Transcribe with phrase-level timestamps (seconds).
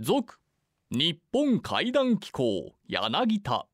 [0.00, 0.38] 続
[0.92, 3.66] 日本怪談機構柳田。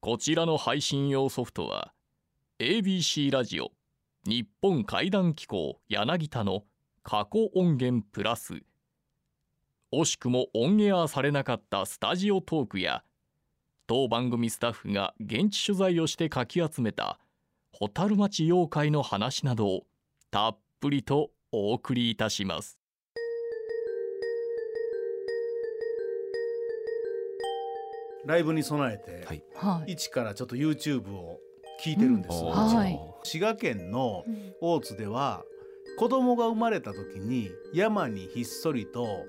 [0.00, 1.92] こちらの配信用ソフトは
[2.60, 3.72] ABC ラジオ
[4.26, 6.64] 日本怪談機構柳田の
[7.02, 8.62] 過去音源プラス。
[9.92, 13.04] 惜しくもオンエアされなかったスタジオトークや
[13.86, 17.18] 当番組スタッフが現地取材をしてかき集めた
[17.78, 19.86] 蛍町妖怪の話などを
[20.30, 22.78] たっぷりとお送りいたします。
[28.26, 29.42] ライブに備えて、はい。
[29.54, 29.92] はい。
[29.92, 31.38] 一からちょっと YouTube を
[31.82, 32.50] 聞いてるんです、うん。
[32.50, 33.00] はい。
[33.22, 34.24] 滋賀県の
[34.60, 35.44] 大津では
[35.98, 39.24] 子供が生まれた時に山にひっそりと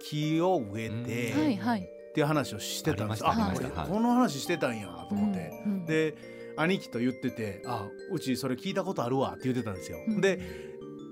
[0.00, 1.80] 木を植えて、はいはい。
[1.80, 3.80] っていう話をしてたんですありあこれました。
[3.82, 3.90] はい。
[3.90, 5.86] この話してたんやと思って、うんうん。
[5.86, 6.14] で
[6.56, 9.98] 兄貴と言ってて「あうちそれ聞いたことあるわ」って言ってたんですよ。
[10.06, 10.20] うん。
[10.20, 10.40] で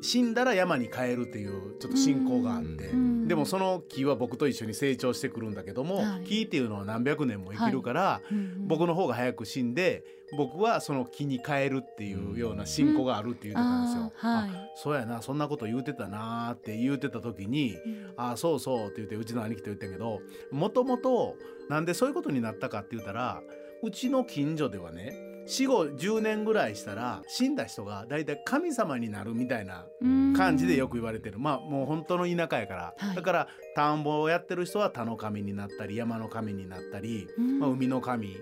[0.07, 3.27] 死んだら山に帰るっていうちょっと信仰があって、うん。
[3.27, 6.25] でもその木は僕と一緒に成長してくるんだけども、はい。
[6.25, 10.05] 木っていうのは何百年も生きるから、うん僕の方が早く死んで
[10.37, 14.13] 僕はその木に帰るっていうような信仰があるって言ってたんですよ。
[14.23, 14.51] あーはい。
[14.51, 18.15] あそうやなそんなこと言うてたなーって言うてた時にうん。
[18.17, 20.21] ああそうそうって言ってうちの兄貴と言ってんけど
[20.51, 21.37] もともと
[21.69, 23.41] なんでそういうことになったかって言ったら
[23.83, 29.87] うちの近所ではね死後10年ぐらいしたら死んだ人がだいたい神様になるみたいな
[30.37, 31.39] 感じでよく言われてる。
[31.39, 33.17] まあもう本当の田舎やから、はい。
[33.17, 37.59] だから田んぼをやってる人は田の神になったり山の神になったり、うん。
[37.61, 38.37] まあ、海の神、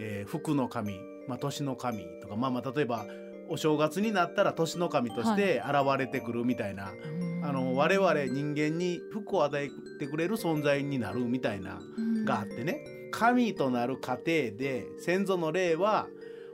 [0.00, 0.94] えー福の神、
[1.26, 3.06] まあ、年の神とかまあまあ例えば
[3.48, 7.44] お正月になったら年の神として現れてくるみたいな、うん。
[7.44, 12.24] あの我々人間に福を与えてくれる存在になるみたいなうん。
[12.24, 12.98] があってね。
[13.10, 16.06] 神となる過程で先祖の霊は、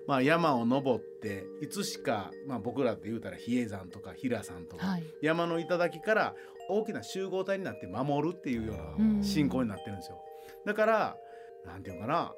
[0.06, 5.04] まあ、山を登っていつしか、まあ、僕らって言うたら比叡山とか平山とか、はい。
[5.22, 6.34] 山の頂から
[6.68, 10.18] 大きな集合体になって守るっていうような信仰になってるんですよ。
[10.66, 11.16] だから
[11.64, 12.32] なんていうのかな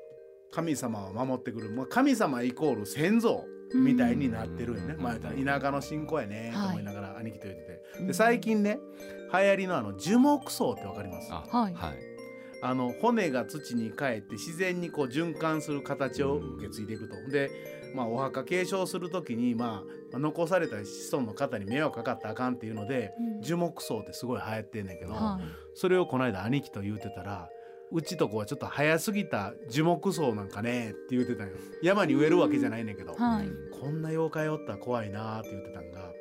[0.52, 3.44] 神様は守ってくる、まあ、神様イコール先祖
[3.74, 5.02] みたいになってるよね、うん。
[5.02, 6.68] まあ、田舎の信仰やねとはい。
[6.70, 8.06] 思いながら兄貴と言ってて、うん。
[8.06, 8.78] で最近ね
[9.32, 11.32] 流行りのあの樹木葬ってわかります？
[11.32, 11.74] あはい。
[11.74, 12.15] はい
[12.62, 17.30] あの骨が土に帰って自然にこう循環する形を受け継いでいくと。
[17.30, 17.50] で、
[17.94, 25.40] まあ、お墓継承する時に、まあ、残された子孫の方に迷惑かかったらあかんっていうのでうん樹木葬ってすごい流行ってんねんけど、は
[25.74, 27.48] それをこの間兄貴と言うてたら
[27.92, 33.16] うちとこはちょっと早すぎた樹木葬なんかねって言うてたんよ山に植えるわけじゃないねんけど、い。
[33.16, 33.48] はい。
[33.80, 36.12] こんな妖怪おったら怖いなーって言ってたんが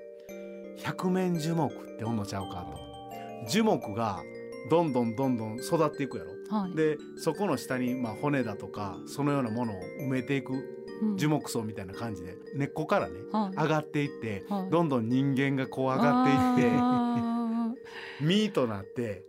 [0.78, 4.22] 百面樹木っておんのちゃうかと樹木が
[4.70, 6.32] どんどんどんどん育っていくやろ。
[6.50, 6.76] はい。
[6.76, 10.54] でそこの下にまあ骨だとかそのようなものを埋めていく
[11.02, 11.18] うん。
[11.18, 13.64] 樹木層みたいな感じで根っこからねはい。
[13.64, 14.70] 上がっていってはい。
[14.70, 17.74] どんどん人間がこう上がっていってあ
[18.22, 19.24] 実と なって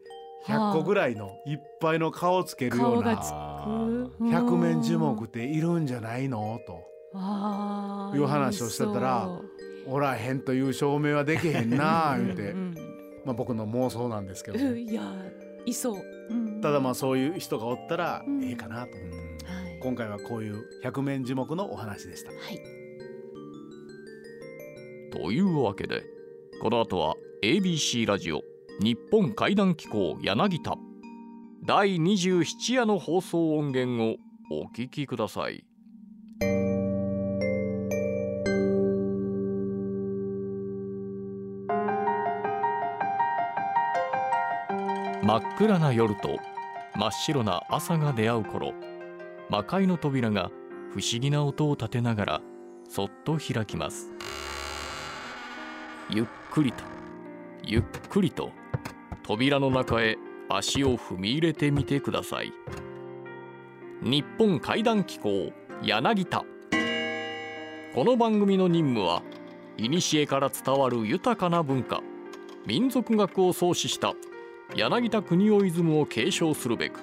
[0.46, 3.16] 100個ぐらいのいっぱいの顔つけるような
[4.30, 6.58] 百面樹木っているんじゃないの？
[6.66, 6.96] と。
[8.14, 9.28] いう話をしてたら
[9.88, 12.50] おらへんという証明はできへんなあ言うて。
[12.50, 12.74] うん
[13.26, 15.02] まあ僕の妄想なんですけどねうんいや
[15.66, 16.02] いそう。
[16.30, 19.78] うんただまあそういう人がおったらうんええかなと思ってはい。
[19.82, 22.30] 今回はこういう百面樹木のお話でした。
[22.30, 22.60] はい。
[25.12, 26.02] というわけで
[26.62, 28.42] この後は ABC ラジオ
[28.80, 30.76] 日本怪談機構柳田
[31.64, 34.16] 第27夜の放送音源を
[34.50, 35.64] お聞きください
[45.26, 46.38] 真っ暗な夜と
[46.94, 48.74] 真っ白な朝が出会う頃
[49.50, 50.52] 魔界の扉が
[50.92, 52.40] 不思議な音を立てながら
[52.88, 54.12] そっと開きます。
[56.10, 56.84] ゆっくりと
[57.64, 58.52] ゆっくりと
[59.24, 60.16] 扉の中へ
[60.48, 62.52] 足を踏み入れてみてください。
[64.02, 66.44] 日本怪談機構柳田。
[67.96, 69.24] この番組の任務は
[69.76, 72.00] 古から伝わる豊かな文化
[72.64, 74.14] 民族学を創始した
[74.76, 77.00] 柳田国男イズムを継承するべく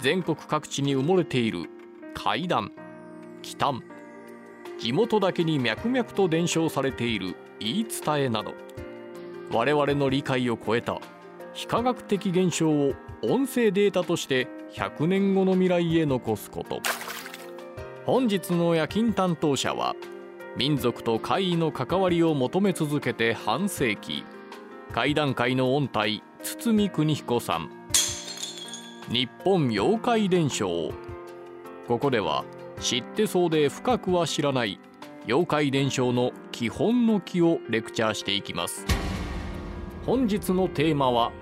[0.00, 1.70] 全国各地に埋もれている
[2.12, 2.72] 怪談
[3.40, 3.82] 奇談
[4.78, 8.52] 地元だけに脈々と伝承されている言い伝えなど
[9.50, 11.00] 我々の理解を超えた
[11.54, 12.92] 非科学的現象を
[13.22, 16.82] 音声データとして100年後の未来へ残すこと。
[18.04, 19.94] 本日の夜勤担当者は
[20.56, 24.24] 民族と怪異の関わりを求め続けて半世紀
[24.92, 27.70] 怪談界の音体堤邦彦さん。
[29.08, 30.92] 日本妖怪伝承。
[31.88, 32.44] ここでは
[32.80, 34.78] 知ってそうで深くは知らない
[35.24, 38.84] 妖怪伝承の基本の木をレクチャーしていきます。
[40.04, 41.32] 本日のテーマは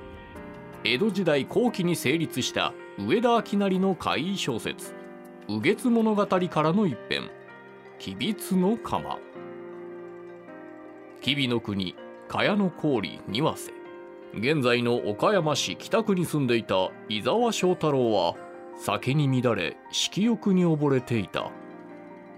[0.85, 4.95] 江戸時代後期に成立した上田明成の怪異小説
[5.49, 7.29] 「右月物語」からの一編
[7.99, 9.19] 「吉備の釜」
[11.21, 11.97] 吉備の国
[12.29, 13.82] 茅野郡庭瀬。
[14.35, 18.35] 現在の岡山市北区に住んでいた伊沢正太郎は
[18.79, 21.51] 酒に乱れ色欲に溺れていた。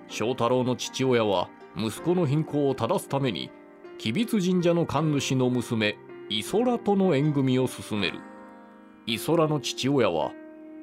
[0.08, 3.48] 正太郎の父親は息子の貧困を正すために
[3.96, 5.96] 吉備津神社の神主の娘
[6.28, 8.18] 磯良との縁組を進める。
[9.06, 10.32] 磯良の父親は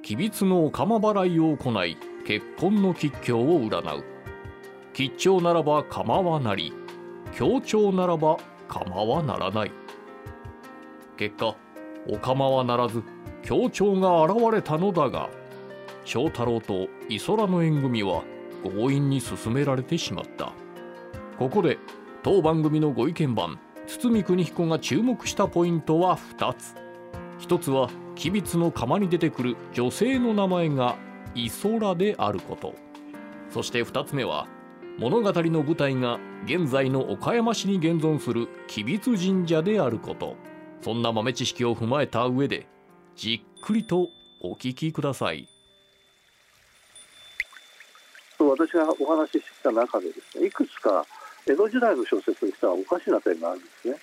[0.01, 4.05] 吉備津のお釜払いを行い結婚の吉凶を占う。
[4.93, 6.71] 吉兆ならば構わなり
[7.33, 8.37] 強調ならば
[8.69, 9.81] 構わならない。
[11.21, 11.56] 結果
[12.09, 13.03] お釜はならず
[13.44, 15.29] 強調が現れたのだが
[16.03, 18.23] 正太郎と磯良の縁組は
[18.63, 20.51] 強引に進められてしまった。
[21.38, 21.77] ここで
[22.23, 26.73] 当番組のご意見番堤邦彦が注目したポイントは2つ。
[27.41, 30.95] 1つは吉備津の釜に出てくる女性の名前が
[31.35, 32.73] 磯良であること。
[33.51, 34.47] そして2つ目は
[34.97, 40.35] 物語の舞台が現在の岡山市に現存する吉備津神社であること。
[40.81, 42.68] そんな豆知識を踏まえた上で
[43.16, 44.10] じっくりと
[44.42, 45.48] お聞きください。
[48.39, 51.06] 私がお話しした中でですねいくつか
[51.48, 53.95] 江戸時代の小説にしてはおかしな点があるんですね。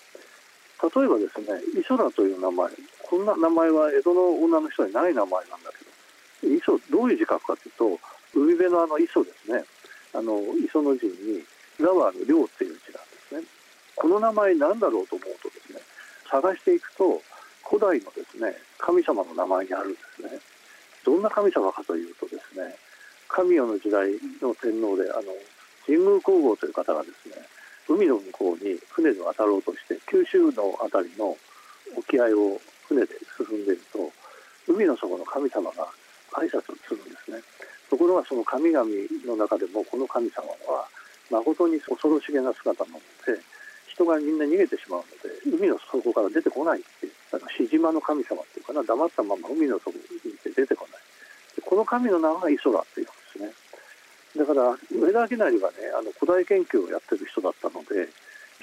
[0.80, 2.70] 例えばですね磯田という名前
[3.02, 5.70] こんな名前は江戸の女の人にない名前なんだ
[6.40, 9.64] けど磯どういう字書くかというと海辺のあの磯ですね。
[10.14, 11.42] あの磯の字に
[11.78, 13.42] 裏はあの漁っていう字なんですね。
[13.96, 15.37] この名前なんだろうと思う。
[16.30, 17.20] 探していくと
[17.64, 20.40] 古代のですね神様の名前にあるんですね。
[21.04, 22.76] どんな神様かというとですね
[23.28, 24.10] 神代の時代
[24.40, 25.32] の天皇であの
[25.86, 27.36] 神宮皇后という方がですね
[27.88, 31.36] 海の向こうに船で渡ろうとして九州の辺りの
[31.96, 34.12] 沖合を船で進んでいると
[34.66, 35.88] 海の底の神様が
[36.36, 37.40] 挨拶をするんですね。
[37.88, 38.84] ところがその神々
[39.26, 40.84] の中でもこの神様は
[41.30, 43.40] 誠に恐ろしげな姿なので
[43.88, 51.00] 人がみんな逃げてしまうので海の底から出てこないってだからシジマの神様っていうかな黙ったまま海の底にいて出てこない。
[51.62, 54.44] この神の名がイソラっていうんですね。
[54.44, 58.08] だから上田明成がねあの古代研究をやってる人だったので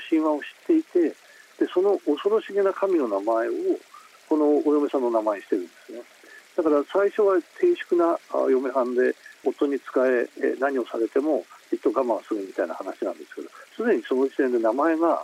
[0.10, 1.00] 神話を知っていて
[1.60, 3.52] でその恐ろしげな神の名前を
[4.30, 6.02] このお嫁さんの名前にしてるんですね。
[6.56, 8.18] だから最初は低粛な
[8.50, 9.14] 嫁はんで
[9.44, 15.24] 夫に仕え何をされてもじっと我慢するみたいな話なんですけどすでにその時点で名前が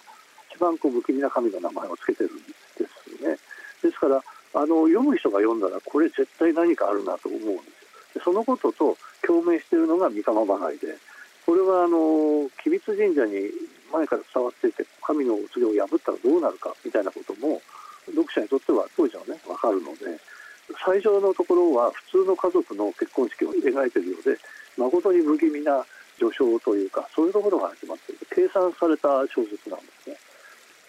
[0.62, 3.38] 番こう不気味な神の名前を付けてるんですね。
[3.82, 4.22] ですから
[4.54, 7.62] あの読む人が読んだらこれ絶対何かあるなと思うんで
[8.14, 8.22] すよ。
[8.24, 10.96] そのことと共鳴しているのが三釜払いで
[11.46, 13.50] これはあの吉備津神社に
[13.92, 17.62] 前から伝わっていて神のお告げを破ったらどうなるかみたいなことも
[18.06, 20.20] 読者にとっては当時はね分かるので
[20.86, 24.38] 最初のところは普通の家族の結婚式を描いているようで
[24.78, 25.84] 誠に不気味な
[26.18, 30.18] 序章というかそういうところが始まっている計算された小説なんですね。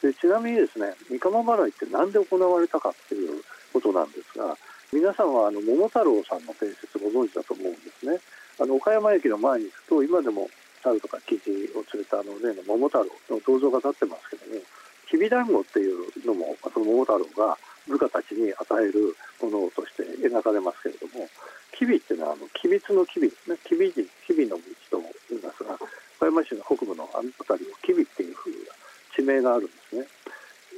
[0.03, 3.41] でちなみにですね三釜払いって何で行われたかっていう
[3.73, 4.59] ことなんですが
[4.93, 8.21] 皆さんはあの桃太郎さんの伝説ご存知だと思うんですね。
[8.61, 10.51] あの岡山駅の前に行くと今でも
[10.83, 14.61] 猿とか生地を連れたあの例の桃太郎の銅像が立ってますけども
[15.09, 17.57] きびだんごっていうのもその桃太郎が
[17.89, 21.25] 部下たちに与えるものとして描かれますけれども
[21.73, 23.57] 吉備っていうのはあの吉備の吉備ですね。
[23.65, 24.59] 吉備人吉備の
[24.91, 25.79] 道と言いますが
[26.21, 28.82] 岡山市の北部のあの辺りを吉備っていうふうな
[29.15, 30.07] 地名があるんですね。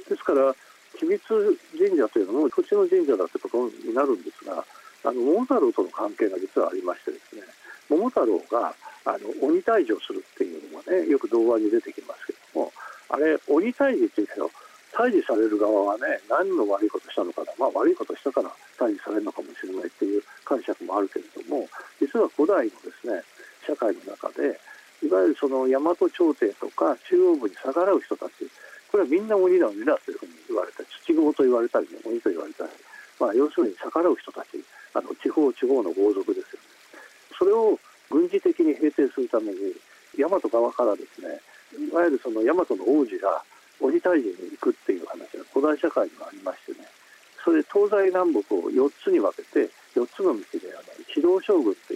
[0.09, 0.53] ですから
[0.95, 4.63] 吉備津神社というのも土地の神社だってことになるんですが
[5.03, 7.41] あの桃太郎との関係が実はありましてですね
[7.89, 8.73] 桃太郎が
[9.05, 12.71] あの鬼退治をするっていうのがねよく童話に出てきますけども
[13.09, 14.49] あれ鬼退治っていうけど
[14.95, 18.49] 退治される側はね何の悪いことしたのかな、まあ、悪いことしたから
[18.79, 21.67] 退治されるのかもしれないっていう解釈もあるけれども
[21.99, 23.21] 実は古代のですね
[23.67, 24.57] 社会の中で
[25.05, 28.49] いわゆるその大和朝廷とか中央部に逆らう人たち。
[28.91, 32.69] これはみんな鬼だ鬼だというふうに言われた土豪と言われたり、ね、鬼と言われたり、
[33.19, 34.63] まあ、要するに逆らう人たち。
[34.95, 36.65] あの地方地方の豪族ですよね。
[37.37, 37.77] それを
[38.09, 39.75] 軍事的に平定するために
[40.17, 41.27] 大和側からですね
[41.75, 43.43] いわゆるその大和の王子が
[43.81, 46.87] 鬼退治に行くっていう話が古代社会にはありましてね。
[47.43, 49.69] それで東西南北を4つに分けて
[49.99, 51.94] 4つの道であの機動将軍って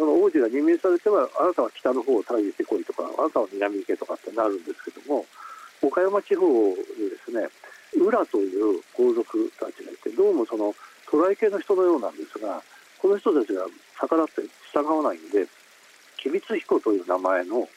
[0.00, 5.26] その王子が任命されてはあなたは北の方を退治してこいとかあなたは南行けとかってなるんですけども
[5.84, 6.74] 岡山地方に
[7.12, 7.44] ですね
[7.92, 10.72] 浦という皇族たちがいてどうもその
[11.04, 12.62] 渡来系の人のようなんですが
[12.96, 13.66] この人たちが
[14.00, 14.40] 逆らって
[14.72, 15.44] 従わないんで
[16.16, 17.68] 吉備津彦という名前の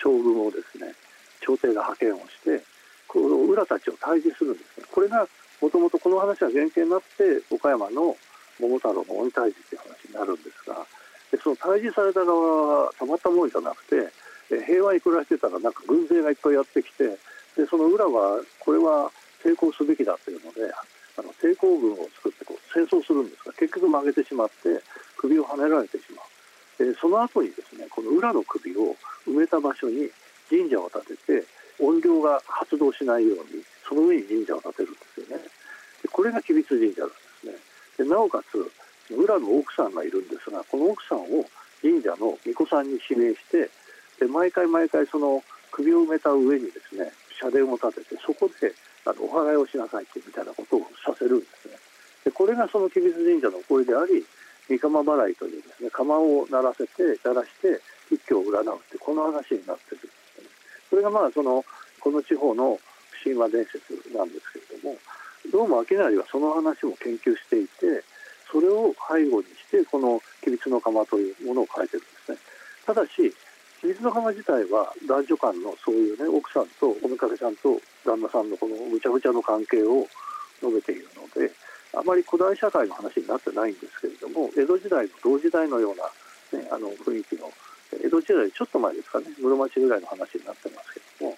[0.00, 0.94] 将軍をですね
[1.42, 2.62] 朝廷が派遣をして
[3.08, 4.86] この浦たちを退治するんですね。
[4.94, 5.26] これが
[5.60, 8.14] もともとこの話は原型になって岡山の
[8.60, 10.86] 桃太郎の鬼退治っていう話になるんですが
[11.36, 14.08] でその退治された側はたまったもんじゃなくて
[14.64, 17.04] 平和に暮らしてたらなんか軍勢がいっぱいやってきて
[17.60, 19.12] でその裏はこれは
[19.44, 20.64] 抵抗すべきだというので
[21.18, 24.80] あの抵抗軍を作ってこう戦争するんですが結局負けてしまって
[25.16, 26.26] 首をはねられてしまう。
[26.76, 30.08] でその後にですねこの裏の首を埋めた場所に
[30.48, 31.46] 神社を建てて
[31.80, 35.42] 音量が発動しないようにその上に神社を建てるんですよね。
[36.02, 37.52] でこれが吉備津神社なんですね。
[37.96, 38.60] でなおかつ
[39.10, 41.44] 裏の奥さんがいるんですがこの奥さんを
[41.82, 43.70] 神社の巫女さんに指名して
[44.18, 48.72] で毎回毎回その首を埋めた上にですね社殿を建ててそこで
[49.04, 51.74] あのお祓いをしなさいってみたいなことをさせるんですね。
[52.24, 54.24] でこれがその吉備津神社の声であり
[54.68, 57.78] 三釜払いというですね釜を鳴らせて鳴らして
[58.10, 60.48] 一挙を占うってこの話になってるんですね。
[60.90, 61.64] それがまあその
[62.00, 62.80] この地方の
[63.22, 64.96] 神話伝説なんですけれども
[65.52, 68.02] どうも明成はその話も研究していて
[68.50, 72.38] それを背後にしてこの「吉備津の釜」というものを書いてるんですね。
[72.84, 73.34] ただし吉
[73.80, 80.06] 備津の釜自体は男女間のそういうね奥さんとおめかけさんと旦那さんのこのぐちゃぐちゃの関係を
[80.60, 81.52] 述べているので
[81.94, 87.50] あまり古代社会の話になってないんですけれども江戸時代の同時代のような、ね、あの雰囲気の
[87.92, 91.36] 江戸時代ちょっと前ですかね室町ぐらいの話になってますけども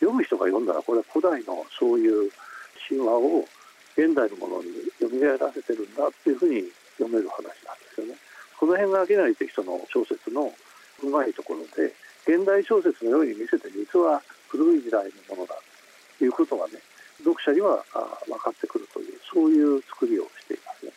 [0.00, 2.30] 読む人が読んだらこれは古代のそういう
[2.88, 3.44] 神話を
[4.00, 6.64] 現代のものに蘇らせてるんだっていうふうに
[6.96, 8.16] 読める話なんですよね。
[8.56, 10.48] この辺が明成という人の小説の
[11.04, 11.92] うまいところで
[12.24, 15.56] 現代小説のように見せて実は古い時代のものだ
[16.18, 16.80] ということがね
[17.20, 17.84] 読者には
[18.24, 20.92] 分かってくるというそういう作りをしていますね。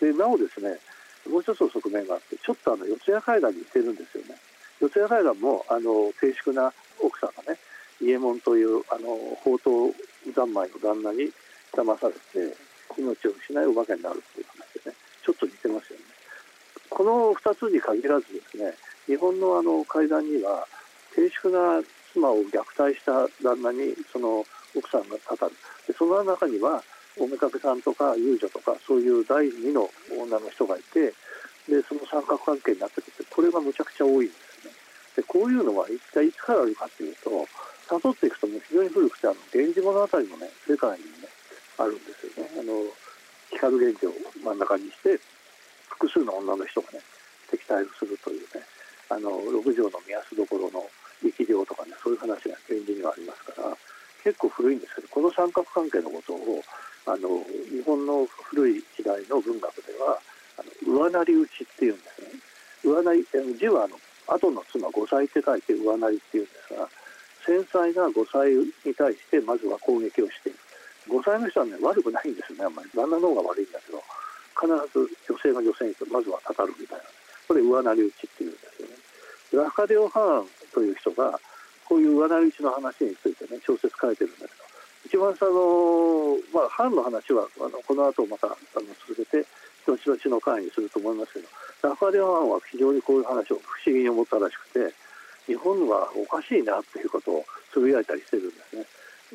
[0.00, 0.80] でなおですね
[1.28, 4.36] もう一つの側面があってちょっとあの四谷階段に似てるんですよね。
[4.80, 7.58] 四谷階段もあの静粛な奥さんがね
[8.00, 9.92] 伊右衛門というあの宝刀
[10.34, 11.32] 三昧の旦那に
[11.72, 12.56] 騙されて
[12.98, 14.96] 命を失いお化けになるっていう話でね。
[15.24, 16.04] ちょっと似てますよね。
[16.88, 18.72] この2つに限らずですね
[19.06, 20.66] 日本のあの階段には
[21.14, 21.82] 静粛な
[22.12, 24.44] 妻を虐待した旦那にその
[24.74, 25.52] 奥さんがたたる
[25.86, 26.82] でその中には
[27.18, 31.12] おめかけさんとか遊女とかそういう第二の女の人がいて
[31.68, 34.72] でその三角関係になってくるこれがむちゃくちゃ多いんですね。
[35.16, 37.30] でこういうのは一体いつからあるかというと
[37.88, 41.04] 辿っていくともう非常に古くてあの源氏物語のね世界に
[41.78, 42.50] あるんですよね。
[42.58, 42.84] あの
[43.52, 45.20] 光源氏を真ん中にして
[45.88, 47.00] 複数の女の人がね
[47.50, 48.62] 敵対するというね
[49.08, 50.84] あの六条の目安どころの
[51.22, 53.76] 力量とかねそういう話が源氏にはありますから
[54.24, 56.62] 結構古いんですけどこの三角関係のことを
[57.06, 57.40] あの
[57.70, 60.18] 日本の古い時代の文学では
[60.58, 62.28] あの上成り打ちっていうんですね。
[62.84, 63.26] 上成り
[63.58, 66.88] 字はあの後の妻五歳って書いて上成りっていうんですが
[67.46, 68.50] 繊細な5歳
[68.84, 70.58] に対してまずは攻撃をしている。
[71.08, 72.64] 5歳の人はね悪くないんですよね。
[72.64, 72.90] あんまり。
[72.94, 74.02] 旦那の方が悪いんだけど
[74.58, 77.04] 必ず女性が女性にまずはたたるみたいな。
[77.46, 78.94] これ上成り打ちっていうんですよね。
[79.52, 81.38] ラカデオ・ハーンという人が
[81.84, 84.66] こういう上成り打ちの話についてね小説書いてるんだけど
[85.06, 88.56] 一番その、まあ、ハーンの話はあのこの後またあの
[89.06, 89.46] 続けて
[89.86, 91.46] 後々の回にすると思いますけど
[91.88, 94.92] ラカデオ・ハーンは非常にこういう話を不思議に思ったらしくて
[95.46, 98.84] 日本はおかしいなっていうことをつぶやいたりしてるんですね。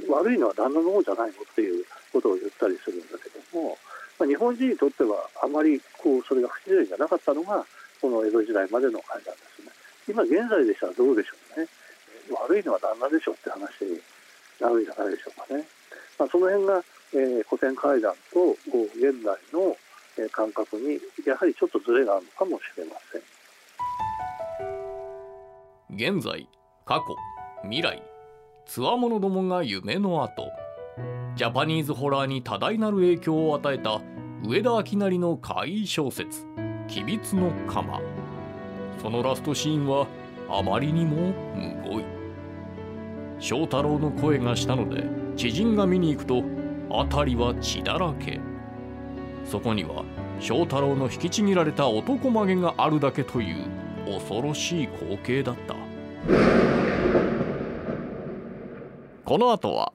[0.08, 3.78] 悪いのは旦那の方じゃないのっていうことを言ったりするんだけども、
[4.20, 7.66] まあ、日本人にとってはあまりこうそれが不自然じゃなかったのが
[8.00, 9.72] この江戸時代までの階段ですね。
[10.08, 11.68] 今現在でしたらどうでしょうね。
[12.32, 14.00] 悪いのは旦那でしょって話に
[14.60, 15.66] なるんじゃないでしょうかね、
[16.20, 16.84] まあ、その辺が、
[17.14, 18.52] えー、古典階段と
[18.96, 19.76] 現代の、
[20.32, 23.22] 感覚にやはりちょっとずれがあるのかもしれません。
[25.96, 26.48] 現在
[26.86, 27.16] 過去
[27.64, 28.11] 未来。
[28.74, 30.50] つわものどもが夢の後。
[31.36, 34.00] ジャパニーズホラーに多大なる影響を与えた
[34.46, 36.46] 上田明成の怪異小説
[36.88, 38.00] 「吉備津の釜」
[39.04, 40.08] そのラストシーンは
[40.50, 41.34] あまりにもむ
[41.84, 42.06] ごい。
[43.40, 45.04] 翔太郎の声がしたので
[45.36, 46.42] 知人が見に行くと
[46.88, 48.40] 辺りは血だらけ。
[49.44, 50.06] そこには
[50.40, 53.66] 翔太郎の引きちぎられた男曲げがあるだけという
[54.06, 56.81] 恐ろしい光景だった。
[59.32, 59.94] この後は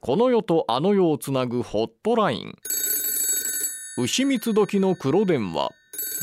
[0.00, 2.54] この世とあの世をつなぐホットライン。
[3.98, 5.68] 牛蜜時の黒電話。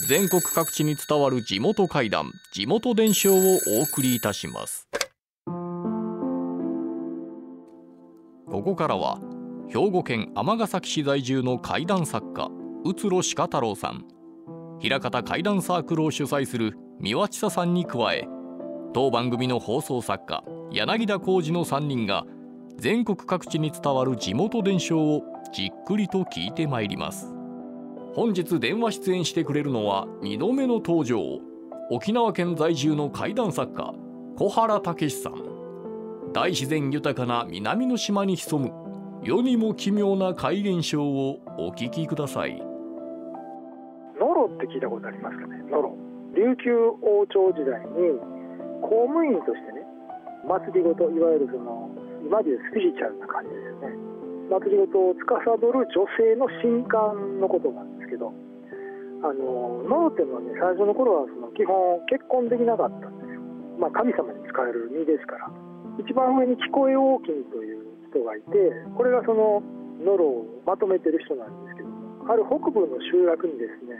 [0.10, 2.32] 全国各地に伝わる地元怪談。
[2.52, 4.90] 地元伝承をお送りいたします。
[5.46, 5.52] こ
[8.64, 9.20] こからは
[9.70, 12.50] 兵庫県尼崎市在住の怪談作家
[12.84, 14.08] 宇津呂鹿太郎さん。
[14.80, 18.28] 平方怪談サークルを主催する三輪千佐さんに加え
[18.92, 22.26] 当番組の放送作家柳田浩二の3人が
[22.78, 27.34] 全国各地に伝わる地元伝承をじっくりと聞いてまいります。
[28.14, 31.20] 本日電話出演してくれるのは2度目の登場
[31.90, 33.94] 沖縄県在住の怪談作家
[34.38, 35.34] 小原武史さん。
[36.34, 38.74] 大自然豊かな南の島に潜む
[39.24, 42.62] 世にも奇妙な怪現象をお聞きください。
[44.20, 45.64] ノロって聞いたことありますかね？
[45.72, 45.98] ノロ。
[46.36, 48.20] 琉球王朝時代に
[48.82, 49.82] 公務員としてね
[50.46, 51.90] 祭りごといわゆるその
[52.26, 53.94] 今でいうスピリチュアルな感じですよね。
[54.50, 58.34] 祭りごとを司る女性の神官のことなんですけど
[59.26, 63.42] あのノロっていうのはね最初の頃はその基本結婚できなかったんですよ、
[63.82, 65.50] まあ、神様に仕える身ですから。
[65.98, 69.64] 一番上に聞こえ大きいという人がいてこれがその
[70.04, 71.90] ノロをまとめてる人なんですけど
[72.28, 73.96] ある北部の集落にですね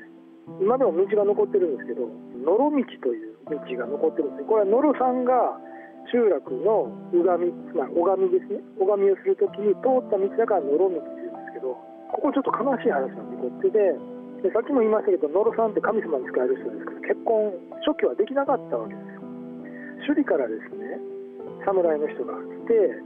[0.60, 5.58] 今でも道が残ってるんですけど野呂道という道が残ってるんですこれは野呂さんが
[6.12, 8.62] 集落の拝み、まあ、拝みですね。
[8.80, 11.74] 拝みをするときに通った道だから野呂道っていうんですけど
[12.12, 13.96] ここちょっと悲しい話が残ってて
[14.46, 19.26] でさっきも言いましたけど野呂さんって神様に仕える人ですから結婚初期はできなかったわけですよ。
[20.06, 21.02] 首里からですね
[21.66, 23.02] 侍の人が来て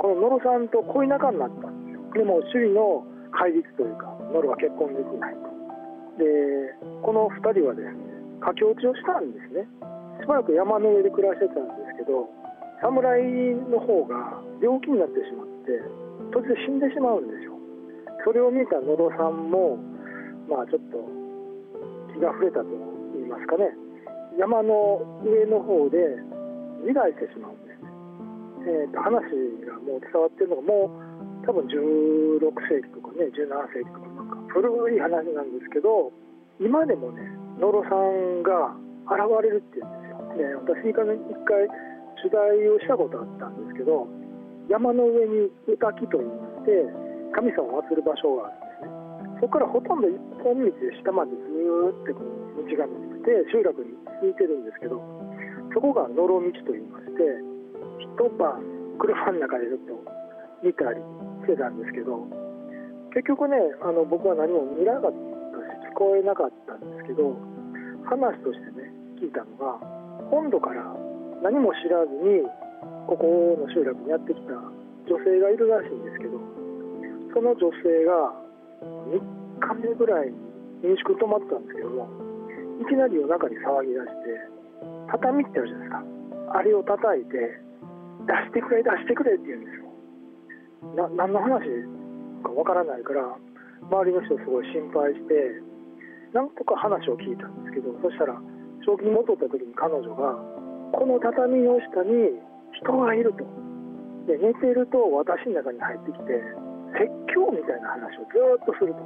[0.00, 2.00] この野呂さんと恋仲になったんですよ。
[2.16, 3.04] でも首里の
[3.36, 5.50] 戒律というか野呂は結婚できないと。
[6.16, 6.24] で
[7.04, 8.00] この2人はですね
[8.40, 9.68] 駆け落ちをしたんですね。
[10.20, 12.28] しばらく山の上で暮らしてたんですけど
[12.80, 15.80] 侍の方が病気になってしまって
[16.32, 17.52] 途中で死んでしまうんですよ。
[18.24, 19.76] それを見た野呂さんも
[20.48, 21.00] まあちょっと
[22.12, 22.68] 気が触れたと
[23.16, 23.72] 言いますかね。
[24.38, 25.98] 山の上の方で
[26.80, 29.20] 自害してしまうんですね、えー、と話
[29.66, 36.12] がもう伝わってるのがもう多分16世紀とかね17世紀とかなんか古い話なんですけど
[36.60, 37.20] 今でもね
[37.58, 38.72] 野呂さんが
[39.12, 41.66] 現れるっていうんですよ、ね、私一回
[42.20, 44.06] 取材をしたことあったんですけど
[44.68, 46.86] 山の上に歌木といいまして
[47.34, 49.00] 神様を祀る場所があるんですね。
[49.40, 55.00] そこからほとんど一本道で下までずーっとこう道が伸びて集落に続いてるんですけど
[55.72, 57.24] そこが野呂道といいまして
[57.98, 58.60] 一晩
[59.00, 59.96] 車の中でずっと
[60.62, 61.00] 見たり
[61.46, 62.28] してたんですけど
[63.16, 65.16] 結局ねあの僕は何も見なかった
[65.88, 67.32] し聞こえなかったんですけど
[68.04, 69.99] 話としてね聞いたのが
[70.30, 70.86] 本土から
[71.42, 72.46] 何も知らずに
[73.06, 74.54] ここの集落にやってきた
[75.10, 76.38] 女性がいるらしいんですけど
[77.34, 78.32] その女性が
[79.10, 80.38] 3日目ぐらいに
[80.82, 82.08] 民宿泊まったんですけども
[82.80, 84.60] いきなり夜中に騒ぎ出して
[85.10, 86.20] 畳ってあるじゃないですか。
[86.54, 87.36] あれを叩いて
[88.26, 89.90] 出してくれ出してくれって言うんですよ。
[90.96, 91.66] な何の話
[92.42, 93.36] かわからないから
[93.90, 95.60] 周りの人すごい心配して
[96.32, 98.40] なんとか話を聞いたんですけどそしたら
[98.84, 100.34] 正気に戻った時に彼女が
[100.92, 102.40] この畳の下に
[102.72, 103.44] 人がいると。
[104.26, 106.38] で寝てると私の中に入ってきて
[106.92, 109.00] 説教みたいな話をずっとすると。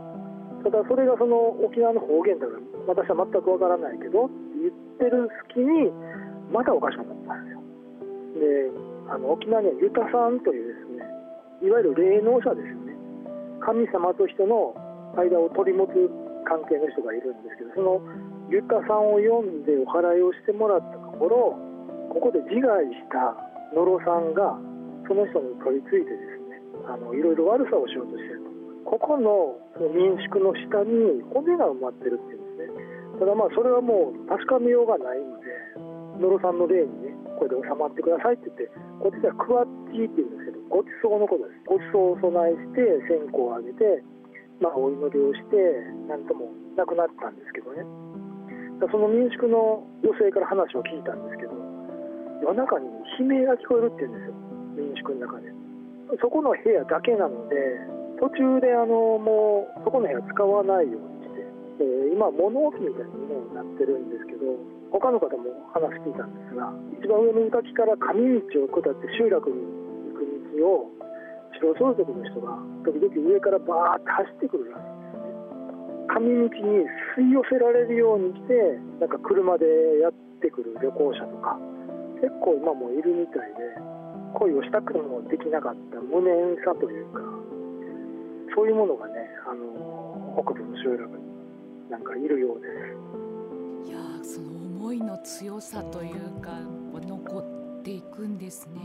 [0.64, 4.34] ただそれがその沖縄の方言だから私は全くわからないけどって
[4.64, 5.92] 言ってる隙に
[6.50, 7.60] またおかしくなったんですよ。
[8.40, 12.96] であの沖縄にはユタさんというですねいわゆる霊能者ですよね。
[13.60, 14.74] 神様と人の
[15.16, 15.92] 間を取り持つ
[16.44, 18.00] 関係の人がいるんですけどその
[18.50, 21.56] ユタさんを読んでお祓いをしてもらったところ
[22.12, 23.34] ここで自害した
[23.74, 24.54] 野呂さんが
[25.08, 28.54] その人に取り付いてですねあのいろいろ悪さをしようとしてると。
[28.84, 29.56] ここの
[29.90, 33.18] 民宿の下に骨が埋まってるっていうんですね。
[33.18, 41.66] ただまあそれはもう確かめようがないので野呂さんの霊にねこれで収まってくださいって言ってこっちではクワッチーって言うんですけどごちそうのことです。
[41.66, 44.04] ごちそうを備えして線香をあげて
[44.60, 45.56] まあお祈りをして
[46.06, 48.03] なんともなくなったんですけどね。
[48.80, 51.54] その民宿の女性から話を聞いたんですけど
[52.42, 54.34] 夜中に悲鳴が聞こえるって言うんですよ。
[54.76, 55.54] 民宿の中で。
[56.20, 57.56] そこの部屋だけなので
[58.20, 61.42] 途中であのもうそこの部屋使わないようにして、
[61.80, 64.54] えー、今物置みたいなものになってるんですけど
[64.92, 69.58] 他の方も話していたんですが一番上の滝から上道を下って集落に
[70.12, 70.22] 行く
[70.60, 70.90] 道を
[71.58, 74.93] 白装束の人が時々上からバーって走ってくるらしい
[76.14, 76.86] 上道に
[77.18, 79.66] 吸い寄せられるようにしてなんか車で
[80.00, 81.58] やってくる旅行者とか
[82.20, 83.74] 結構今もいるみたいで
[84.34, 87.20] 恋をしたくてもできなかった無念さというか
[88.54, 89.14] そういうものがね
[89.46, 92.68] あの北部の集落になんかいるようで。
[93.84, 96.60] すいやその思いの強さというか
[96.92, 98.80] 残っていくんですね。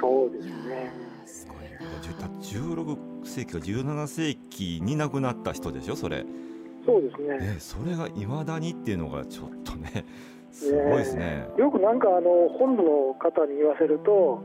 [0.00, 0.92] そうですね。
[1.26, 1.58] すごい
[2.42, 6.24] 16世紀か17世紀に亡くなった人でしょそれ。
[6.84, 7.38] そうですね。
[7.38, 10.04] ねそれがいまだにっていうのがちょっとね
[10.50, 14.42] すごいですね、よくなんかあの本部の方に言わせると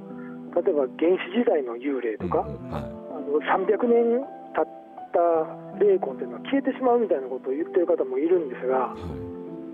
[0.53, 4.21] 例えば原始時代の幽霊とか、うんうんはい、あの300年
[4.53, 4.67] 経っ
[5.09, 8.93] た霊魂というのは消えてしまうみたいなことを言ってる方もいるんですが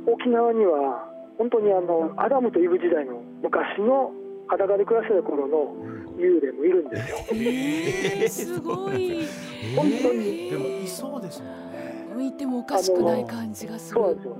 [0.08, 4.12] 沖縄には本当にあのアダムとイブ時代の昔の
[4.48, 5.76] 裸で暮らしてた頃の
[6.20, 7.18] 幽霊もいるんですよ。
[7.32, 9.26] えー、すごい。
[9.76, 10.50] 本当に。
[10.52, 12.08] でもいそうですもんね。
[12.16, 14.02] 向いてもおかしくない感じがする。
[14.02, 14.38] そうなんですよ。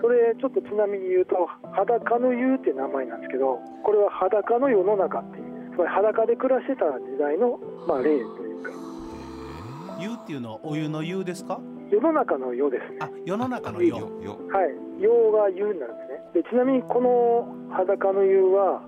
[0.00, 1.36] それちょっとちなみに言うと
[1.72, 5.44] 裸の湯っていう名前なんですけどこれは裸の世の中っていう
[5.76, 8.72] つまり裸で暮らしてた時代の、まあ、霊というか。
[10.00, 11.60] 湯っていうのはお湯の湯ですか？
[11.88, 12.98] 世の中の世ですね。
[12.98, 14.74] あ世の中の湯よよはい。
[15.00, 16.02] 世が湯になるんで
[16.34, 16.42] すね。
[16.42, 18.82] でちなみにこの裸の湯は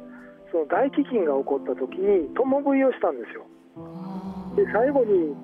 [0.55, 3.43] その大飢饉が起こった時に共食いをしたんですよ。
[4.55, 5.35] で最後に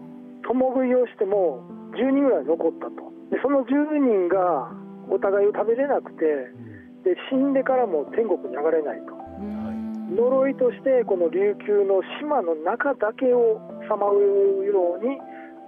[0.46, 1.66] 共食いをしても
[1.98, 3.10] 10人ぐらい残ったと。
[3.34, 4.70] でその10人が
[5.10, 6.54] お互いを食べれなくて
[7.02, 9.18] で死んでからも天国に上がれないと。
[9.18, 10.14] うん。
[10.14, 13.58] 呪いとしてこの琉球の島の中だけを
[13.90, 15.18] さまようように、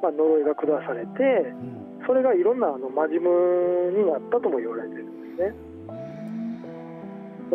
[0.06, 1.98] まあ、呪いが下されてうん。
[2.06, 3.26] それがいろんなあのマジム
[3.90, 5.58] になったとも言われてるんですね。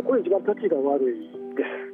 [0.04, 1.88] これ一番立ちが悪いです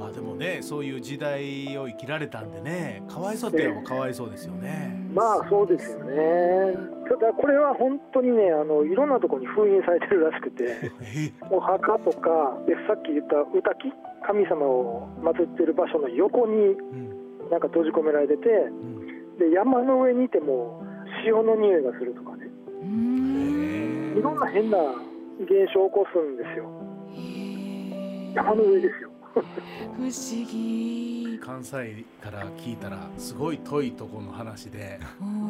[0.00, 4.98] まあでもねそういう時代を生きられたんでねかわいそうって言えばかわいそうですよね。
[5.12, 6.74] まあそうですよね。
[7.06, 13.92] ただこれは本当にねあのいろんなところに封印されてるらしくてえ お墓とかでさっき言った歌き
[14.26, 17.20] 神様を祀ってる場所の横にうん。
[17.50, 19.38] なんか閉じ込められててうん。
[19.38, 20.82] で山の上にいても
[21.24, 22.48] 潮の匂いがするとかね。
[22.82, 24.78] うんいろんな変な
[25.40, 26.89] 現象を起こすんですよ
[28.34, 29.10] 山の上ですよ。
[29.32, 31.38] 不思議。
[31.40, 34.98] 関西から聞いたらすごい遠いところの話で。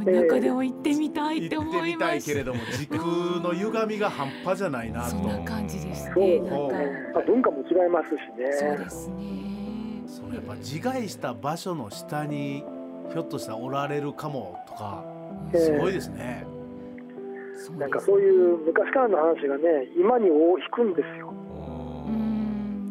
[0.04, 3.00] 中でも行ってみたいって行って思いみたますいけれども時空
[3.40, 5.10] の歪みが半端じゃないなと。
[5.10, 6.14] そんな感じですそう。
[6.18, 6.40] ね
[7.26, 8.52] 文化も違いますしね。
[8.52, 9.14] そうですね
[10.06, 12.64] そうやっぱ自害した場所の下に
[13.12, 15.04] ひょっとしたらおられるかもとか
[15.52, 15.60] ええ。
[15.60, 16.44] すごいですね、
[17.56, 21.29] そうなんかそういう昔からの話がね今に尾を引くんですよ。
[21.29, 21.29] うん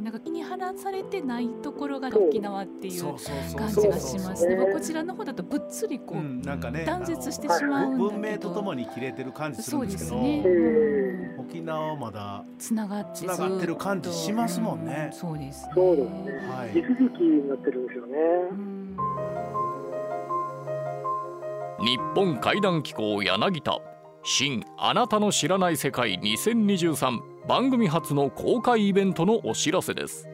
[0.09, 3.17] なんか気に離されてないところが沖縄っていう感
[3.69, 4.57] じがしますね。
[4.73, 11.35] こちらの方だとぶっつりこう、うん、なんかね断絶してしまうんだけど文明とともに切れてる感じするそうんでけどですね。
[11.37, 15.73] 沖縄はまだつながってつながってる感じしますもんねうそうですね。
[15.75, 18.17] そうですねはい地続きになってるんですよね
[18.51, 18.97] うん
[21.81, 23.77] 日本怪談機構柳田
[24.23, 30.27] 新あなたの知らない世界2023番組初の公開イベントのお知らせです。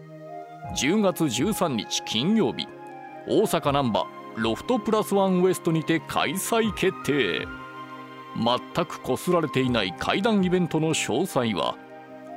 [0.78, 2.67] 10月13日金曜日
[3.25, 7.47] 大阪難波ロフトプラスワンウエストにて開催決定。
[8.36, 11.78] 全くこすられていない怪談イベントの詳細は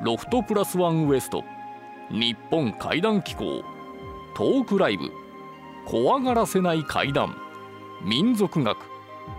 [0.01, 1.43] ロフトプラスワンウエスト
[2.13, 3.65] 日本怪談機構
[4.37, 5.11] トークライブ
[5.87, 7.37] 怖がらせない怪談
[8.05, 8.79] 民族学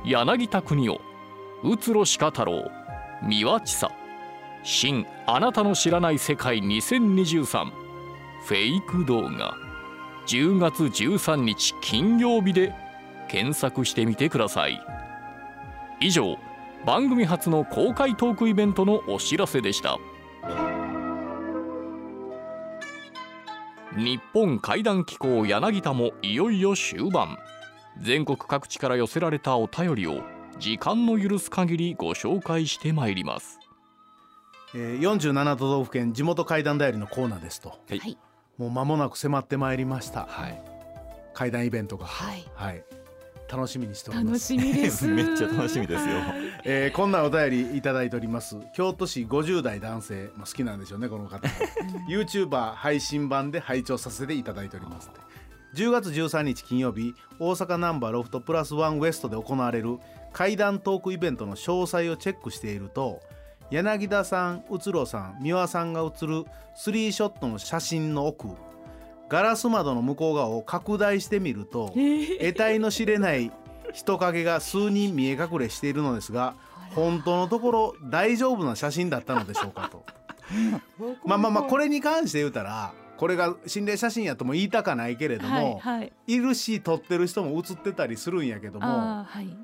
[0.04, 1.00] 柳田国夫
[1.64, 2.70] 宇津呂鹿太郎
[3.24, 3.99] 三輪千佐。
[4.72, 7.72] 新あなたの知らない世界2023
[8.46, 9.56] フェイク動画。
[10.28, 12.72] 10月13日金曜日で
[13.28, 14.80] 検索してみてください。
[16.00, 16.38] 以上
[16.86, 19.98] 番組初の公開トークイベントのお知らせでした。
[23.98, 27.38] 日本怪談機構柳田もいよいよ終盤。
[28.00, 30.22] 全国各地から寄せられたお便りを
[30.60, 33.59] 時間の許す限りご紹介してまいります。
[34.76, 37.70] えー、47都道府県地元怪談だよりのコーナーですと。
[37.70, 38.00] はい。
[38.00, 38.18] はい。
[38.58, 40.26] もう間もなく迫ってまいりました。
[40.26, 40.62] はい。
[41.34, 42.06] 怪談イベントが。
[42.06, 42.46] はい。
[42.54, 42.84] はい。
[43.52, 45.08] 楽しみにしておりま楽すしみです。
[45.10, 46.18] めっちゃ楽しみですよ。
[46.64, 48.58] えーこんなお便りいただいております。
[48.76, 51.48] 京都市50代男性、まあ、好きなんでしょうねこの方。
[52.08, 55.10] YouTuber 配信版で拝聴させていただいております
[55.76, 60.00] 10月13日金曜日大阪ナンバーロフトプラスワンウエストで行われる
[60.34, 63.22] 怪談トークイベントの詳細をチェックしていると
[63.72, 68.48] 柳田さん、宇津さん、三輪さんが写るスリーショットの写真の奥
[69.30, 71.94] ガラス窓の向こう側を拡大してみると
[72.40, 73.52] 得体の知れない
[73.94, 76.56] 人影が数人見え隠れしているのですが
[76.96, 80.04] 本当のところ大丈夫な写真だったのでしょうかと。
[81.26, 86.14] まあまあまあこれに関して言うたらこれが心霊写真やとも言いたかないけれども、はいはい。
[86.26, 89.56] い、るし撮ってる人も写ってたりするんやけどもはい。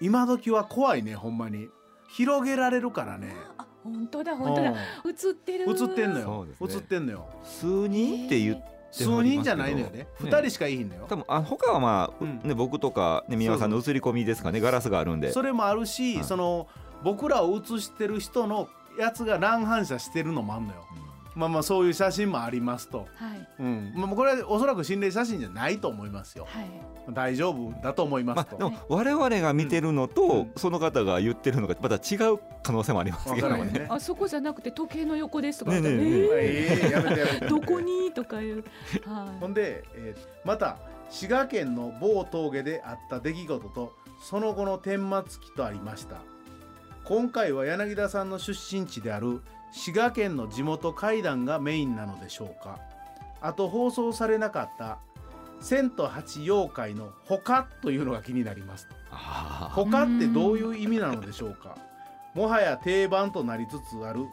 [0.00, 1.68] 今時は怖いねほんまに。
[2.08, 3.34] 広げられるからね。
[3.53, 3.53] あ
[3.84, 4.70] 本当だ本当だ。
[4.70, 5.66] 映ってる。
[5.66, 6.24] うん写ってんのよ。
[6.26, 6.66] そうですね。
[6.66, 7.26] 写ってんのよ。
[7.44, 10.06] 数人って言って数人じゃないのよね。
[10.20, 11.06] 二人しかいいんのよ。
[11.08, 12.40] 多分あ他はまあ、うん。
[12.42, 14.60] ね、僕とか、ね、宮川さんの映り込みですかね。
[14.60, 15.32] ガラスがあるんで。
[15.32, 16.24] それもあるし、はい。
[16.24, 16.68] その
[17.02, 18.68] 僕らを映してる人の
[18.98, 20.86] やつが乱反射してるのもあんのよ
[21.34, 23.48] まあまあそういう写真もありますと、はい。
[23.58, 23.92] うん。
[23.96, 26.46] まあ、これはおそらく心霊写真じゃないと思いますよ。
[26.48, 26.66] はい。
[27.12, 30.52] 大丈夫だと思いまますあ、と、でも我々が見てるのと、うん。
[30.56, 33.64] その方が言ってるのがまた違う可能性もありますけどね。
[33.64, 33.86] ね。
[33.90, 35.72] あそこじゃなくて時計の横ですとか。
[35.72, 36.84] ねえねえねええ。
[36.84, 37.46] ええやめてやめて。
[37.46, 38.12] ーどこに？
[38.12, 38.64] とかいう。
[39.06, 40.78] はほんで、えーまた
[41.10, 46.16] 滋賀県の某峠であった出来事とその後の顛末期とありました。
[47.04, 49.42] 今回は柳田さんの出身地である
[49.74, 52.78] 滋賀県の地元怪談がメインなのでしょうか。
[53.40, 54.98] あと放送されなかった
[55.60, 58.88] 千と八妖怪の「他」というのが気になります。
[59.10, 61.76] 他ってどういう意味なのでしょうか。
[62.34, 64.26] もはや定番となりつつある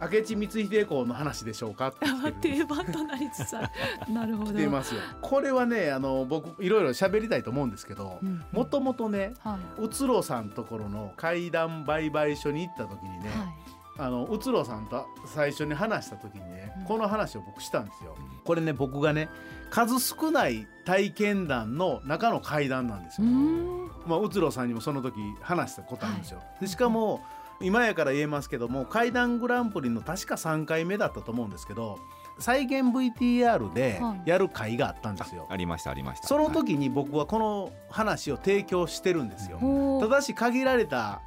[0.00, 1.94] 明智光秀公の話でしょうか。
[2.42, 3.68] 定番となりつつある。
[4.12, 4.52] なるほど。
[4.52, 5.00] 来てますよ。
[5.22, 8.44] これはねあの僕いろいろ喋りたいと思うんですけどうん。
[8.52, 18.14] もともとねはうつろさんところの怪談売買所に行った時にね、いはいあのうつろさんと最初に話した時にね、うんこの話を僕したんですよ。
[18.44, 19.30] これね僕がね
[19.70, 23.26] 数少ない体験談の中の怪談なんですよ。
[23.26, 26.42] んまあ、うつろさんにもその時話したことあるんですよ。
[26.60, 27.22] でしかも
[27.60, 31.98] 今やから言えますけども怪談グランプリの確か3回目だったと思うんですけど
[32.38, 35.46] 再現 VTR ではいやる回があったんですよ。
[35.48, 36.28] ありましたありました。
[36.28, 39.58] そのはい時に僕はこの話を提供してるんですよ。
[39.58, 41.22] ほうただし限られた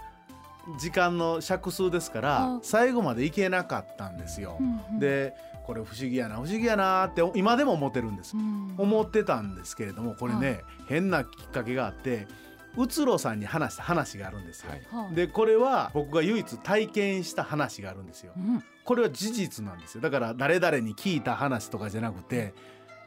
[0.79, 4.57] 時間の尺数ですからあ最後までいけなかったんですよ。
[4.59, 4.63] う。
[4.63, 4.99] んうん。
[4.99, 5.33] で
[5.65, 8.35] これ不思議やな不思議やなって今でも思ってるんです。
[8.35, 8.39] う。
[8.39, 8.75] ん。
[8.77, 12.27] 思ってたんですけれどもこれね、変なきっかけがあって
[12.75, 14.71] うつろさんに話した話があるんですよ。
[14.71, 15.05] はい。
[15.05, 15.15] はい。
[15.15, 18.33] でこれは僕が唯一体験した話があるんですよ。
[18.37, 18.39] う。
[18.39, 18.63] ん。
[18.83, 20.01] これは事実なんですよ。
[20.01, 22.53] だから誰々に聞いた話とかじゃなくて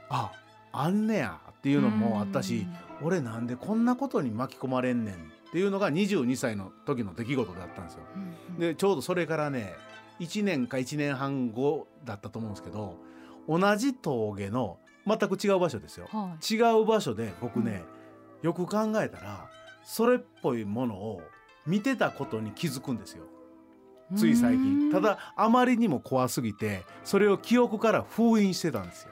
[0.09, 0.33] あ
[0.73, 2.67] あんねやっていうのもあったし
[3.03, 8.01] 俺なんでこんなことに巻き込まれんねんっていうのが22歳の時の出来事だったんですよ。
[8.15, 9.75] うんでちょうどそれからね
[10.21, 12.97] 1年か1年半後だったと思うんですけど
[13.49, 16.07] 同じ峠の全く違う場所ですよ。
[16.11, 17.83] は違う場所で僕ね、
[18.43, 19.49] よく考えたら
[19.83, 21.23] それっぽいものを
[21.67, 23.25] 見てたことに気づくんですよ。
[24.13, 24.93] いつい最うん近。
[24.93, 29.11] ただあまりにも怖すぎてそれを記憶から封印してたんですよ。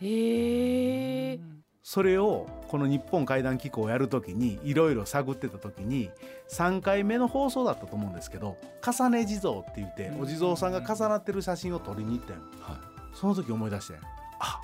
[0.00, 1.40] へえ
[1.88, 6.10] それをこの日本怪談機構をやるときにいろいろ探ってたときに
[6.50, 12.76] 3回目の放送だったと思うんですけど重ね地蔵って言ってお地蔵さんが重なってる写真を撮りに行ったよはい。
[13.14, 13.94] その時思い出して
[14.40, 14.60] あ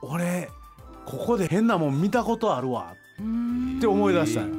[0.00, 0.48] 俺
[1.06, 2.94] ここで変なもん見たことあるわ。
[3.78, 4.54] って思い出したんよ。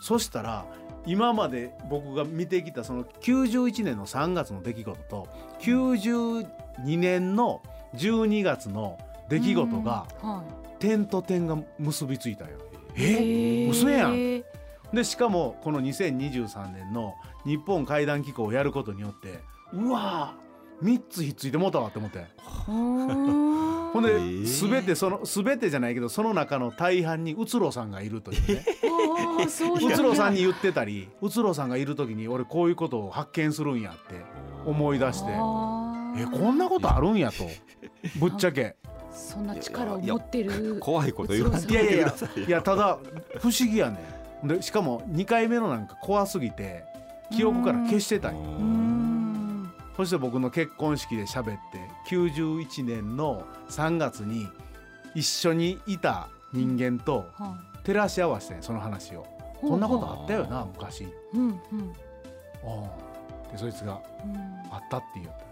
[0.00, 0.66] そしたら
[1.06, 5.26] 今まで僕が見てきたその91年の3月の出来事と
[5.60, 6.46] 92
[6.98, 7.62] 年の
[7.94, 8.98] 12月の
[9.30, 10.44] 出来事がは
[10.78, 12.50] 点と点が結びついたよ。
[12.96, 13.68] いえ？
[13.68, 14.16] 嘘やん。
[14.16, 14.44] へ
[14.92, 17.14] でしかもこの2023年の
[17.44, 19.40] 日本怪談機構をやることによって
[19.72, 22.24] うわー3つひっついてもうたわって思って。
[22.66, 28.64] ほんで全てその全てじゃないけどその中の大半にうつろさんがいるというね。
[28.82, 34.22] あーそううつろさんに言ってたりうつろさんがいる時に俺こういうことを発見するんやって
[34.64, 35.30] 思い出して。
[35.30, 37.44] えこんなことあるんやと。
[38.18, 38.76] ぶっちゃけ
[39.12, 42.46] そんな力を持ってる 怖いこと言わんといいやいやいやてくださいよ。
[42.46, 42.98] いやただ
[43.38, 43.98] 不思議やね
[44.44, 44.48] ん。
[44.48, 46.84] でしかも2回目のなんか怖すぎて
[47.30, 49.68] 記憶から消してたんよ。
[49.96, 54.46] そして僕の結婚式で喋って91年の3月に
[55.14, 59.26] 一緒にいた人間とは照らし合わせてその話を。
[59.62, 61.08] いこんなことあったよな昔。
[61.34, 61.50] うんうん。
[61.50, 61.92] うん
[63.50, 64.36] でそいつがうん。
[64.70, 65.47] あったって言った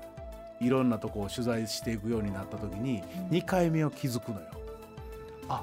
[0.60, 4.46] いろんなとこを取材していくようになった時に2回目を気づくのよ。
[5.48, 5.62] あ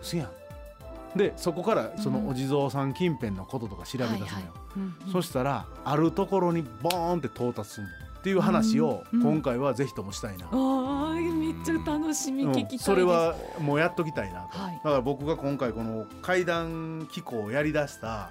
[0.00, 1.18] 嘘やん。
[1.18, 4.44] でそこからそのお地蔵さん近辺のこととか調べ出すのよ、はいはい。
[4.76, 5.12] うんうん。
[5.12, 7.92] そしたらあるところにボーンって到達するの
[8.24, 14.76] っていう話をうん今回はぜひともしたいな、あーめっちゃ楽しみうん聞きたいです、それはもうやっときたいなと、はい。
[14.76, 18.30] だから僕が今回この怪談機構をやりだしたは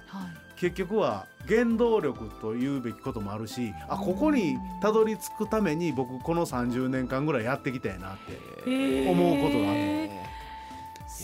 [0.56, 10.03] 結局は原動力と言うべきこともあるしあここにたどり着くために僕この30年間ぐらいやってきたいなって思うことがあって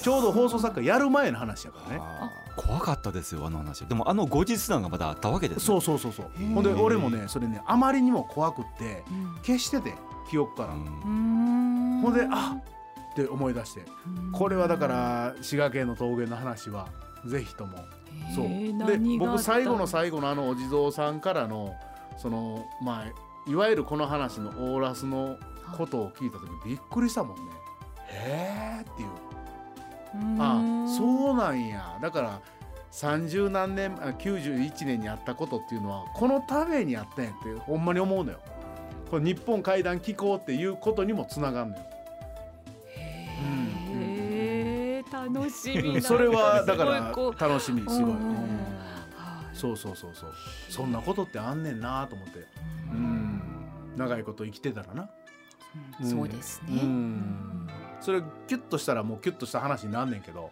[0.02, 2.02] ちょうど放送作家やる前の話やからね。
[2.56, 3.80] 怖かったですよあの話。
[3.86, 5.64] でもあの後日談がまだあったわけですね。
[5.64, 6.30] そうそうそうそう。
[6.54, 9.34] ほんで俺もねそれねあまりにも怖くってうん。
[9.44, 9.94] 消してて
[10.30, 12.00] 記憶から、うん。
[12.02, 12.56] ほんであ
[13.12, 13.14] っ！
[13.14, 13.84] て思い出して。
[14.32, 16.88] これはだから滋賀県の峠の話は
[17.26, 17.78] ぜひとも。
[18.34, 18.48] そう。
[18.86, 21.74] で僕最後の最後のあのお地蔵さんからの
[22.16, 25.36] そのまあいわゆるこの話のオーラスの
[25.76, 27.42] ことを聞いた時びっくりしたもんね。
[28.12, 29.08] へーっていう
[30.38, 31.98] あそうなんや。
[32.00, 32.40] だから
[32.92, 38.40] 30何年あ91年にあったことっていうのはこのためにやったんやってほんまに思うのよ。
[39.10, 41.82] この日本会談機構っていうことにもつながるのよ。
[42.96, 46.00] へえ楽しみな。
[46.00, 48.14] それはだから楽しみすごい、
[49.52, 50.32] そうそうそうそう。
[50.68, 52.46] そんなことってあんねんなと思って、
[52.92, 53.42] うん、
[53.96, 55.10] 長いこと生きてたらな、
[56.00, 56.82] うんそうですね。
[58.00, 60.50] うんそれキュッとしたらもうキュッとした話になんねんけど、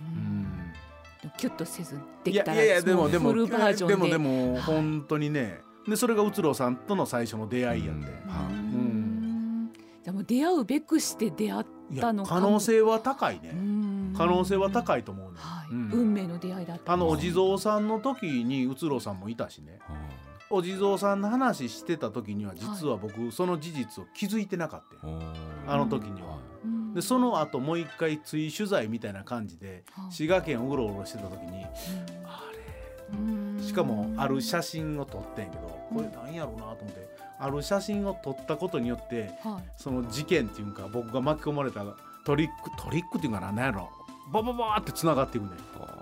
[0.00, 0.44] うん。
[1.20, 3.94] でもキュッとせずでいきたらやいやいやでもでもフルバージョンで。
[3.94, 4.62] でもでもはい。
[4.62, 8.00] 本当にねでそれがうつろうさんとの最初の出会いやん。
[8.00, 8.10] じゃ
[10.10, 11.64] あもう出会うべくして出会っ
[12.00, 14.14] たの可能性は高いね、うん。
[14.16, 15.90] 可能性は高いと思うね、はい、うん。
[15.92, 16.92] 運命の出会いだった。
[16.92, 19.80] あのお地蔵さんの時にうつろうさんもいたしね。
[20.48, 25.08] お地蔵さんの話してた時には実は僕その事実を気づいてなかった、
[25.72, 26.38] あの時には。
[26.96, 31.64] うんでその後もう一回追取材みたいな感じではい滋賀県をうろうろしてた時に
[32.24, 32.42] あ
[33.12, 33.56] うん。
[33.58, 39.64] れしかもある写真を撮ってんけどこれなんやろうなと思ってある写真を撮ったことによってはい。
[39.76, 41.84] その事件っていうか僕が巻き込まれた
[42.24, 43.90] トリックトリックっていうかな何やろ？
[44.32, 45.50] バババーってつながっていくね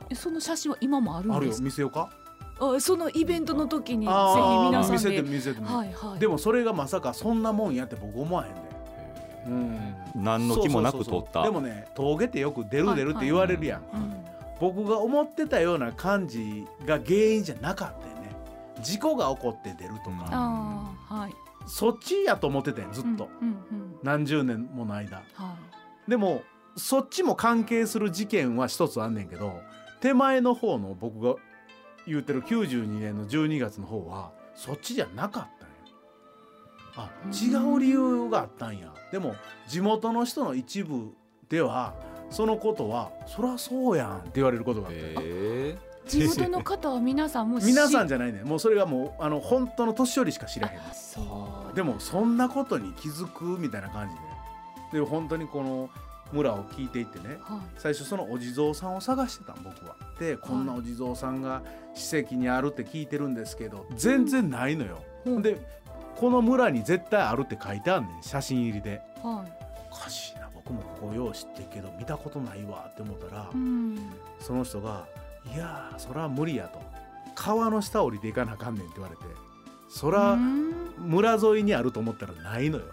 [0.09, 1.65] えその写真は今もあるあるよんですか？
[1.65, 2.09] 見せようか？
[2.61, 4.17] あそのイベントの時にぜひ
[4.71, 6.21] 皆さん見せてで見せて、はいはい。
[6.21, 8.74] でもそれがまさかそんなもんやって僕思わへんで、うん
[10.15, 14.15] 何の気もなくそうそうそう撮ったでもね峠ってよく出る出るって言われるやん、うん。
[14.61, 18.37] 僕が思ってたような感じが原因じゃなかったよね。
[18.83, 21.35] 事故が起こって出るとか、はい。
[21.67, 23.97] そっちやと思ってたよずっと、うんうんうん。
[24.03, 25.23] 何十年もの間。
[25.35, 25.57] は
[26.07, 26.43] でも
[26.77, 29.61] そっちも関係する事件は一つあんねんけど
[30.01, 31.37] 手前の方の僕が
[32.07, 35.54] 言うてる92年の12月の方はそっちじゃなかっ
[36.97, 38.93] あ違う理由があったんや。
[39.11, 39.35] でも
[39.69, 41.15] 地元の人の一部
[41.49, 41.95] では
[42.31, 48.43] そのことはそりゃそうやんって言われることがあってえい地元の方は皆さんも皆さんじゃないね。
[48.43, 50.79] もうそれがもうあの本当の年寄りしか知らへん。
[50.79, 51.77] あそう。
[51.77, 54.15] でもそんなことに気づくみたいな感じ
[54.93, 55.01] で。
[55.01, 55.91] で本当にこの
[56.33, 57.39] 村を聞いていってね。
[57.41, 57.61] はい。
[57.79, 59.97] 最初そのお地蔵さんを探してたん僕は。
[60.19, 61.63] でこんなお地蔵さんが
[61.95, 65.31] 史跡にあるって聞いてるんですけど全然ないのよ、う。
[65.39, 65.59] んで
[66.17, 69.03] この村に絶対あるって書いてあんねん写真入りで。
[69.23, 69.65] はい。
[69.91, 73.99] おかしいな僕もここよう知ってるけど見たことないわって思ったら、うん。
[74.41, 75.07] その人が
[75.55, 76.81] 「いやーそら無理や」と
[77.35, 79.23] 「川の下降りていかなあかんねん」って言われて
[79.89, 80.73] そらうん。
[80.99, 82.85] 村沿いにあると思ったらないのよ。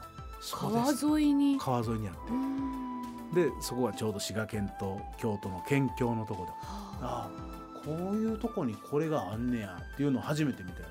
[0.41, 1.57] 川沿いに？
[1.59, 2.19] 川沿いにあって。
[2.31, 2.81] うん。
[3.33, 6.57] でそこはちょうど滋賀県と京都の県境のとこでは
[7.01, 10.85] ああこういうとこにこれがあんねやっていうのを初めて見たよ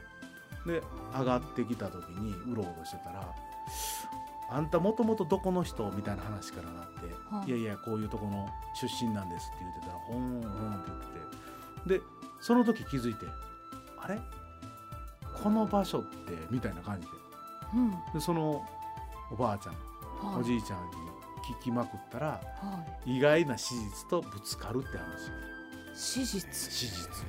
[0.66, 0.82] で
[1.18, 3.34] 上がってきた時にうろうろしてたら
[4.52, 7.48] 「あんたもともとどこの人?」みたいな話からなって「はい。
[7.48, 12.04] いやいやこういうとこの出身なんです」って言ってたら「ほんほん」って言っててで
[12.40, 13.26] その時気づいて
[13.98, 14.20] 「あれ？
[15.42, 17.12] この場所って」みたいな感じで。
[17.74, 17.90] うん。
[18.12, 18.66] でその
[19.30, 19.74] おばあちゃん
[20.26, 20.40] はい。
[20.40, 20.96] おじいちゃんに
[21.58, 23.16] 聞きまくったらはい。
[23.16, 25.30] 意外な史実とぶつかるって話。
[25.94, 26.72] 史実。
[26.72, 27.24] 史実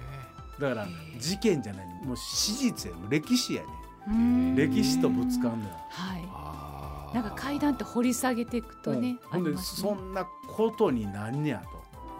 [0.62, 3.04] だから事件じゃないもう史実やね。
[3.10, 3.68] 歴史やね
[4.08, 4.56] うん。
[4.56, 5.76] 歴史とぶつかんのよ。
[5.90, 6.24] はい。
[6.32, 9.44] あなんか階段って掘り下げていくとね、うん。
[9.44, 11.64] ほんでそんなことになんねや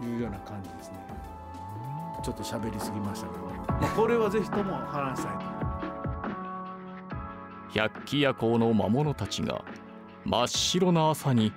[0.00, 0.96] というような感じですね。
[2.24, 5.44] ちょっと喋りすぎましたけど、まあ、これはぜひとも話したいと。
[7.74, 9.64] 百鬼夜行の魔物たちが
[10.24, 11.52] 真っ白な朝に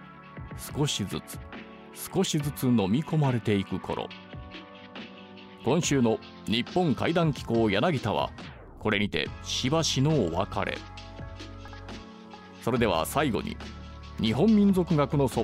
[0.75, 1.39] 少しずつ
[2.13, 4.07] 少しずつ飲み込まれていく頃
[5.65, 8.29] 今週の日本怪談機構柳田は
[8.77, 10.77] これにてしばしのお別れ。
[12.61, 13.57] それでは最後に
[14.21, 15.43] 日本民族学の祖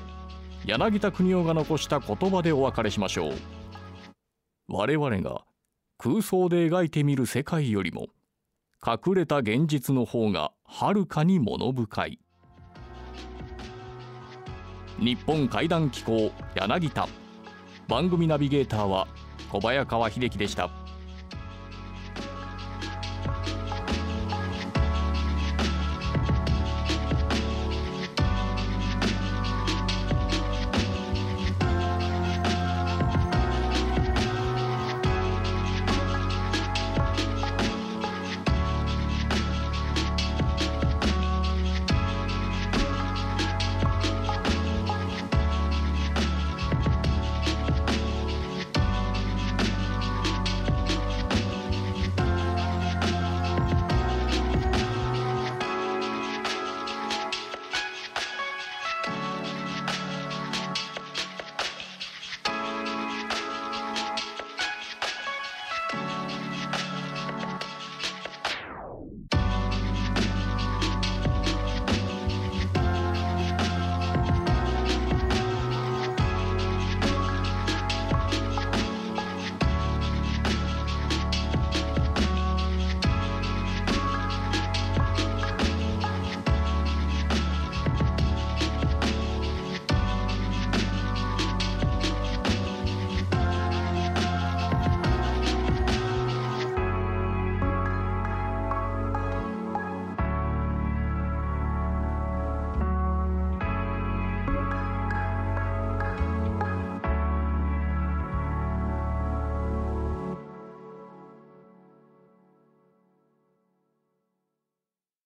[0.63, 3.34] 柳田国夫が残した言葉でお別れしましょう。
[4.67, 5.43] 我々が
[5.97, 8.05] 空想で描いてみる世界よりも
[8.86, 12.19] 隠れた現実の方がはるかに物深い。
[14.99, 17.07] 日本怪談機構柳田。
[17.88, 19.07] 番組ナビゲーターは
[19.51, 20.69] 小早川秀樹でした。